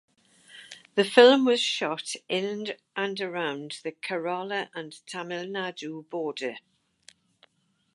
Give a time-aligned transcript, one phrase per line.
[0.95, 6.55] The film was shot in and around the Kerala and Tamil Nadu border.